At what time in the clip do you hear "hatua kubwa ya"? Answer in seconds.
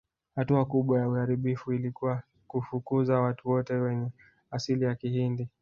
0.35-1.09